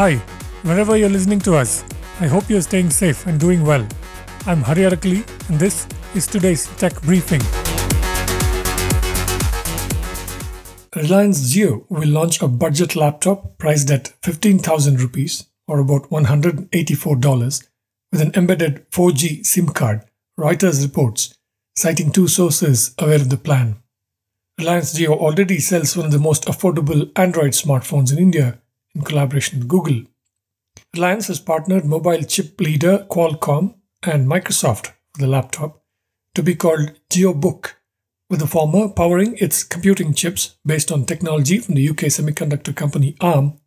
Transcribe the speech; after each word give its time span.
Hi, 0.00 0.16
wherever 0.62 0.96
you're 0.96 1.10
listening 1.10 1.40
to 1.40 1.56
us, 1.56 1.84
I 2.20 2.26
hope 2.26 2.48
you're 2.48 2.62
staying 2.62 2.88
safe 2.88 3.26
and 3.26 3.38
doing 3.38 3.62
well. 3.62 3.86
I'm 4.46 4.62
Hari 4.62 4.84
Arakali, 4.84 5.28
and 5.50 5.60
this 5.60 5.86
is 6.14 6.26
today's 6.26 6.66
tech 6.78 6.98
briefing. 7.02 7.42
Reliance 10.96 11.54
Jio 11.54 11.84
will 11.90 12.08
launch 12.08 12.40
a 12.40 12.48
budget 12.48 12.96
laptop 12.96 13.58
priced 13.58 13.90
at 13.90 14.08
15,000 14.22 15.02
rupees 15.02 15.44
or 15.68 15.80
about 15.80 16.08
$184 16.08 17.68
with 18.10 18.22
an 18.22 18.32
embedded 18.34 18.90
4G 18.92 19.44
SIM 19.44 19.68
card, 19.68 20.06
Reuters 20.38 20.82
reports, 20.82 21.34
citing 21.76 22.10
two 22.10 22.26
sources 22.26 22.94
aware 22.98 23.16
of 23.16 23.28
the 23.28 23.36
plan. 23.36 23.76
Reliance 24.58 24.98
Jio 24.98 25.10
already 25.10 25.58
sells 25.58 25.94
one 25.94 26.06
of 26.06 26.12
the 26.12 26.18
most 26.18 26.46
affordable 26.46 27.12
Android 27.16 27.52
smartphones 27.52 28.10
in 28.10 28.16
India 28.16 28.62
in 28.94 29.02
collaboration 29.02 29.60
with 29.60 29.68
Google. 29.68 30.02
Reliance 30.94 31.28
has 31.28 31.40
partnered 31.40 31.84
mobile 31.84 32.22
chip 32.22 32.60
leader 32.60 33.06
Qualcomm 33.10 33.74
and 34.02 34.26
Microsoft 34.26 34.92
for 35.12 35.20
the 35.20 35.26
laptop 35.26 35.82
to 36.34 36.42
be 36.42 36.54
called 36.54 36.92
JioBook, 37.10 37.72
with 38.28 38.40
the 38.40 38.46
former 38.46 38.88
powering 38.88 39.36
its 39.38 39.62
computing 39.62 40.14
chips 40.14 40.56
based 40.64 40.92
on 40.92 41.04
technology 41.04 41.58
from 41.58 41.74
the 41.74 41.88
UK 41.88 42.06
semiconductor 42.06 42.74
company 42.74 43.16
ARM, 43.20 43.58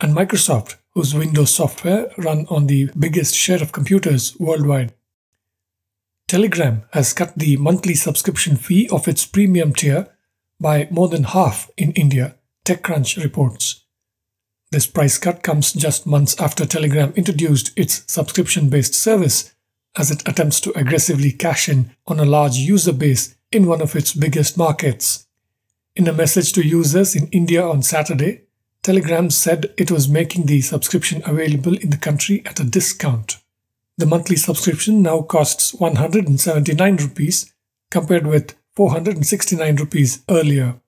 and 0.00 0.14
Microsoft, 0.14 0.76
whose 0.94 1.14
Windows 1.14 1.54
software 1.54 2.10
run 2.16 2.46
on 2.48 2.66
the 2.66 2.90
biggest 2.98 3.34
share 3.34 3.62
of 3.62 3.72
computers 3.72 4.36
worldwide. 4.38 4.94
Telegram 6.28 6.82
has 6.92 7.12
cut 7.12 7.36
the 7.36 7.56
monthly 7.56 7.94
subscription 7.94 8.56
fee 8.56 8.88
of 8.90 9.06
its 9.06 9.24
premium 9.24 9.72
tier 9.72 10.08
by 10.60 10.88
more 10.90 11.08
than 11.08 11.24
half 11.24 11.70
in 11.76 11.92
India, 11.92 12.36
TechCrunch 12.64 13.22
reports. 13.22 13.85
This 14.72 14.86
price 14.86 15.16
cut 15.16 15.42
comes 15.42 15.72
just 15.72 16.06
months 16.06 16.38
after 16.40 16.66
Telegram 16.66 17.12
introduced 17.14 17.72
its 17.78 18.02
subscription 18.12 18.68
based 18.68 18.94
service 18.94 19.54
as 19.96 20.10
it 20.10 20.26
attempts 20.28 20.60
to 20.60 20.76
aggressively 20.76 21.32
cash 21.32 21.68
in 21.68 21.92
on 22.06 22.18
a 22.18 22.24
large 22.24 22.56
user 22.56 22.92
base 22.92 23.36
in 23.52 23.66
one 23.66 23.80
of 23.80 23.94
its 23.94 24.12
biggest 24.12 24.58
markets. 24.58 25.26
In 25.94 26.08
a 26.08 26.12
message 26.12 26.52
to 26.52 26.66
users 26.66 27.14
in 27.14 27.28
India 27.28 27.66
on 27.66 27.82
Saturday, 27.82 28.42
Telegram 28.82 29.30
said 29.30 29.72
it 29.78 29.90
was 29.90 30.08
making 30.08 30.46
the 30.46 30.60
subscription 30.60 31.22
available 31.24 31.76
in 31.76 31.90
the 31.90 31.96
country 31.96 32.42
at 32.44 32.60
a 32.60 32.64
discount. 32.64 33.38
The 33.98 34.06
monthly 34.06 34.36
subscription 34.36 35.00
now 35.00 35.22
costs 35.22 35.72
179 35.74 36.96
rupees 36.96 37.54
compared 37.90 38.26
with 38.26 38.54
469 38.74 39.76
rupees 39.76 40.22
earlier. 40.28 40.80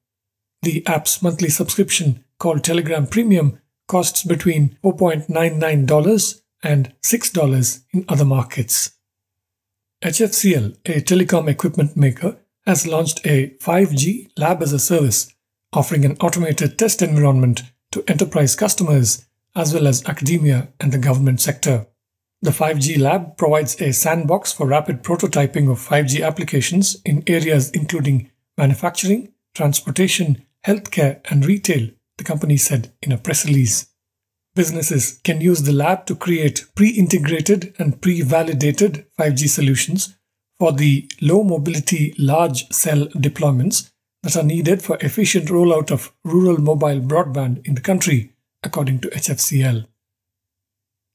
The 0.63 0.87
app's 0.87 1.23
monthly 1.23 1.49
subscription, 1.49 2.25
called 2.39 2.63
Telegram 2.63 3.07
Premium, 3.07 3.59
costs 3.89 4.23
between 4.23 4.79
$4.99 4.85 6.43
and 6.63 6.95
$6 7.03 7.81
in 7.93 8.05
other 8.09 8.25
markets. 8.25 8.93
HFCL, 10.03 10.77
a 10.87 11.01
telecom 11.01 11.49
equipment 11.49 11.97
maker, 11.97 12.37
has 12.67 12.87
launched 12.87 13.27
a 13.27 13.49
5G 13.59 14.31
lab 14.37 14.63
as 14.63 14.73
a 14.73 14.79
service, 14.79 15.33
offering 15.73 16.05
an 16.05 16.17
automated 16.21 16.79
test 16.79 17.03
environment 17.03 17.63
to 17.91 18.05
enterprise 18.07 18.55
customers 18.55 19.27
as 19.57 19.75
well 19.75 19.89
as 19.89 20.05
academia 20.07 20.69
and 20.79 20.93
the 20.93 20.99
government 20.99 21.41
sector. 21.41 21.87
The 22.43 22.51
5G 22.53 22.99
lab 22.99 23.37
provides 23.37 23.81
a 23.81 23.93
sandbox 23.93 24.53
for 24.53 24.67
rapid 24.67 25.03
prototyping 25.03 25.69
of 25.71 25.81
5G 25.81 26.25
applications 26.25 27.01
in 27.05 27.25
areas 27.27 27.71
including 27.71 28.31
manufacturing, 28.57 29.33
transportation, 29.55 30.45
healthcare, 30.65 31.21
and 31.31 31.45
retail, 31.45 31.91
the 32.19 32.25
company 32.25 32.57
said 32.57 32.93
in 33.03 33.13
a 33.13 33.19
press 33.19 33.47
release. 33.47 33.87
Businesses 34.55 35.21
can 35.25 35.41
use 35.41 35.63
the 35.63 35.73
lab 35.73 36.05
to 36.07 36.15
create 36.15 36.67
pre 36.75 36.91
integrated 36.91 37.75
and 37.79 38.03
pre 38.03 38.23
validated 38.23 39.07
5G 39.19 39.49
solutions 39.49 40.17
for 40.59 40.73
the 40.73 41.09
low 41.21 41.45
mobility 41.45 42.15
large 42.19 42.69
cell 42.73 43.07
deployments 43.09 43.91
that 44.23 44.37
are 44.37 44.43
needed 44.43 44.83
for 44.83 44.99
efficient 45.01 45.49
rollout 45.49 45.91
of 45.91 46.13
rural 46.25 46.59
mobile 46.59 47.01
broadband 47.01 47.65
in 47.67 47.75
the 47.77 47.81
country, 47.81 48.33
according 48.65 48.99
to 49.01 49.09
HFCL. 49.11 49.87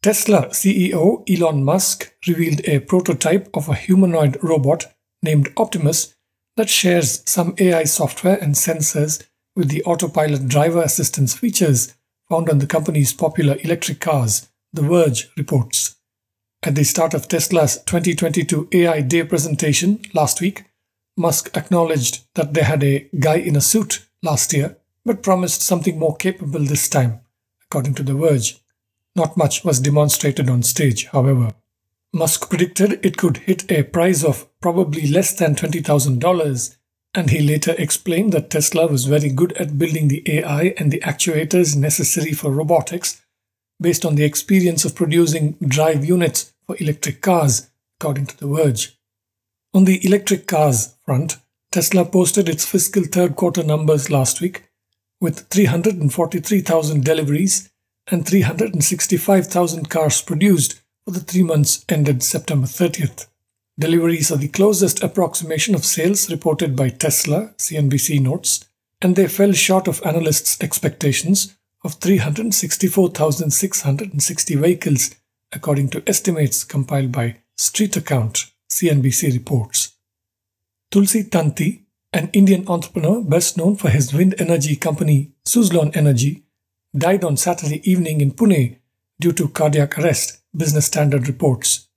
Tesla 0.01 0.47
CEO 0.47 1.23
Elon 1.29 1.63
Musk 1.63 2.13
revealed 2.27 2.61
a 2.67 2.79
prototype 2.79 3.49
of 3.53 3.67
a 3.67 3.75
humanoid 3.75 4.37
robot 4.41 4.93
named 5.21 5.49
Optimus 5.57 6.15
that 6.55 6.69
shares 6.69 7.23
some 7.25 7.55
AI 7.57 7.83
software 7.85 8.37
and 8.41 8.55
sensors 8.55 9.25
with 9.55 9.69
the 9.69 9.83
autopilot 9.83 10.47
driver 10.47 10.81
assistance 10.81 11.33
features 11.33 11.93
found 12.29 12.49
on 12.49 12.59
the 12.59 12.67
company's 12.67 13.13
popular 13.13 13.57
electric 13.63 13.99
cars, 13.99 14.49
The 14.71 14.81
Verge 14.81 15.29
reports. 15.37 15.95
At 16.63 16.75
the 16.75 16.83
start 16.83 17.13
of 17.13 17.27
Tesla's 17.27 17.77
2022 17.83 18.69
AI 18.71 19.01
Day 19.01 19.23
presentation 19.23 19.99
last 20.13 20.41
week, 20.41 20.63
Musk 21.17 21.55
acknowledged 21.55 22.23
that 22.35 22.53
they 22.53 22.63
had 22.63 22.83
a 22.83 23.07
guy 23.19 23.35
in 23.35 23.55
a 23.55 23.61
suit 23.61 24.05
last 24.23 24.53
year, 24.53 24.77
but 25.05 25.21
promised 25.21 25.61
something 25.61 25.99
more 25.99 26.15
capable 26.15 26.61
this 26.61 26.89
time, 26.89 27.19
according 27.65 27.93
to 27.95 28.03
The 28.03 28.13
Verge. 28.13 28.59
Not 29.15 29.37
much 29.37 29.63
was 29.63 29.79
demonstrated 29.79 30.49
on 30.49 30.63
stage, 30.63 31.05
however. 31.07 31.53
Musk 32.13 32.49
predicted 32.49 33.05
it 33.05 33.17
could 33.17 33.37
hit 33.37 33.69
a 33.71 33.83
price 33.83 34.23
of 34.23 34.47
probably 34.59 35.05
less 35.07 35.33
than 35.33 35.55
$20,000, 35.55 36.77
and 37.15 37.29
he 37.29 37.41
later 37.41 37.75
explained 37.77 38.33
that 38.33 38.49
Tesla 38.49 38.87
was 38.87 39.05
very 39.05 39.29
good 39.29 39.53
at 39.53 39.77
building 39.77 40.07
the 40.07 40.23
AI 40.27 40.73
and 40.77 40.91
the 40.91 40.99
actuators 41.01 41.75
necessary 41.75 42.33
for 42.33 42.51
robotics 42.51 43.21
based 43.79 44.05
on 44.05 44.15
the 44.15 44.23
experience 44.23 44.85
of 44.85 44.95
producing 44.95 45.53
drive 45.67 46.05
units 46.05 46.53
for 46.65 46.75
electric 46.79 47.21
cars, 47.21 47.69
according 47.99 48.25
to 48.27 48.37
The 48.37 48.47
Verge. 48.47 48.97
On 49.73 49.85
the 49.85 50.05
electric 50.05 50.47
cars 50.47 50.95
front, 51.05 51.37
Tesla 51.71 52.05
posted 52.05 52.47
its 52.47 52.65
fiscal 52.65 53.03
third 53.03 53.35
quarter 53.35 53.63
numbers 53.63 54.09
last 54.09 54.41
week 54.41 54.63
with 55.19 55.47
343,000 55.49 57.03
deliveries 57.03 57.71
and 58.11 58.27
365,000 58.27 59.89
cars 59.89 60.21
produced 60.21 60.81
for 61.05 61.11
the 61.11 61.19
three 61.19 61.43
months 61.43 61.85
ended 61.89 62.21
September 62.21 62.67
30th. 62.67 63.27
Deliveries 63.79 64.31
are 64.31 64.37
the 64.37 64.49
closest 64.49 65.01
approximation 65.01 65.73
of 65.73 65.83
sales 65.83 66.29
reported 66.29 66.75
by 66.75 66.89
Tesla, 66.89 67.55
CNBC 67.57 68.21
notes, 68.21 68.65
and 69.01 69.15
they 69.15 69.27
fell 69.27 69.51
short 69.51 69.87
of 69.87 69.99
analysts' 70.05 70.61
expectations 70.61 71.55
of 71.83 71.95
364,660 71.95 74.55
vehicles, 74.55 75.15
according 75.51 75.89
to 75.89 76.03
estimates 76.05 76.63
compiled 76.63 77.11
by 77.11 77.37
Street 77.57 77.97
Account, 77.97 78.45
CNBC 78.69 79.33
reports. 79.33 79.95
Tulsi 80.91 81.23
Tanti, 81.23 81.87
an 82.13 82.29
Indian 82.31 82.67
entrepreneur 82.67 83.23
best 83.23 83.57
known 83.57 83.75
for 83.75 83.89
his 83.89 84.13
wind 84.13 84.35
energy 84.37 84.75
company 84.75 85.31
Suzlon 85.45 85.97
Energy, 85.97 86.43
died 86.95 87.23
on 87.23 87.37
Saturday 87.37 87.81
evening 87.89 88.21
in 88.21 88.33
Pune 88.33 88.77
due 89.19 89.31
to 89.31 89.49
cardiac 89.49 89.97
arrest, 89.97 90.41
Business 90.55 90.85
Standard 90.85 91.27
reports. 91.27 91.87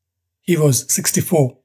He 0.40 0.56
was 0.56 0.90
64. 0.90 1.55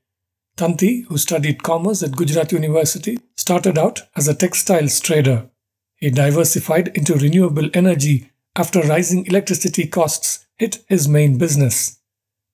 Tanti, 0.61 1.01
who 1.09 1.17
studied 1.17 1.63
commerce 1.63 2.03
at 2.03 2.15
Gujarat 2.15 2.51
University, 2.51 3.17
started 3.35 3.79
out 3.79 4.03
as 4.15 4.27
a 4.27 4.35
textiles 4.35 4.99
trader. 4.99 5.49
He 5.95 6.11
diversified 6.11 6.89
into 6.89 7.15
renewable 7.15 7.71
energy 7.73 8.29
after 8.55 8.81
rising 8.81 9.25
electricity 9.25 9.87
costs 9.87 10.45
hit 10.59 10.85
his 10.87 11.07
main 11.07 11.39
business. 11.39 11.97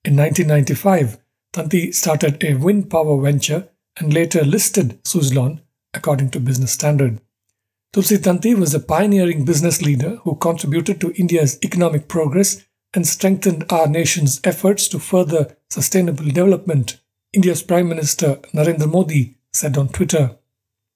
In 0.06 0.16
1995, 0.16 1.18
Tanti 1.52 1.92
started 1.92 2.42
a 2.42 2.54
wind 2.54 2.90
power 2.90 3.22
venture 3.22 3.68
and 3.98 4.14
later 4.14 4.46
listed 4.46 5.04
Suzlon, 5.04 5.60
according 5.94 6.30
to 6.30 6.40
Business 6.40 6.72
Standard. 6.72 7.20
Tulsi 7.92 8.20
Tanti 8.20 8.56
was 8.56 8.74
a 8.74 8.80
pioneering 8.80 9.44
business 9.44 9.82
leader 9.82 10.16
who 10.24 10.38
contributed 10.38 11.02
to 11.02 11.12
India's 11.16 11.60
economic 11.62 12.08
progress 12.08 12.66
and 12.94 13.06
strengthened 13.06 13.66
our 13.70 13.90
nation's 13.90 14.40
efforts 14.46 14.88
to 14.88 14.98
further 14.98 15.58
sustainable 15.70 16.24
development, 16.24 17.02
India's 17.34 17.62
Prime 17.62 17.90
Minister 17.90 18.36
Narendra 18.54 18.90
Modi 18.90 19.36
said 19.52 19.78
on 19.78 19.90
Twitter. 19.90 20.38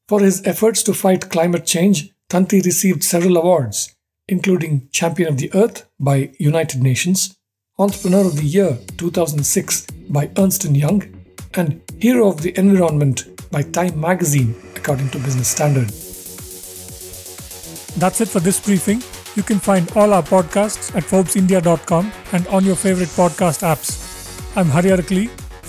For 0.07 0.21
his 0.21 0.45
efforts 0.45 0.81
to 0.83 0.93
fight 0.93 1.29
climate 1.29 1.65
change, 1.65 2.13
Tanti 2.29 2.61
received 2.61 3.03
several 3.03 3.37
awards, 3.37 3.95
including 4.27 4.87
Champion 4.91 5.29
of 5.29 5.37
the 5.37 5.53
Earth 5.53 5.89
by 5.99 6.31
United 6.39 6.81
Nations, 6.81 7.37
Entrepreneur 7.77 8.25
of 8.25 8.37
the 8.37 8.45
Year 8.45 8.77
2006 8.97 9.87
by 10.09 10.29
Ernst 10.37 10.63
& 10.65 10.71
Young, 10.71 11.03
and 11.53 11.81
Hero 11.99 12.29
of 12.29 12.41
the 12.41 12.57
Environment 12.57 13.25
by 13.51 13.63
Time 13.63 13.99
magazine, 13.99 14.55
according 14.75 15.09
to 15.09 15.19
Business 15.19 15.49
Standard. 15.49 15.89
That's 17.99 18.21
it 18.21 18.29
for 18.29 18.39
this 18.39 18.59
briefing. 18.59 19.03
You 19.35 19.43
can 19.43 19.59
find 19.59 19.91
all 19.95 20.13
our 20.13 20.23
podcasts 20.23 20.95
at 20.95 21.03
ForbesIndia.com 21.03 22.11
and 22.31 22.47
on 22.47 22.63
your 22.63 22.75
favorite 22.75 23.09
podcast 23.09 23.63
apps. 23.63 23.99
I'm 24.55 24.67
Hari. 24.67 25.29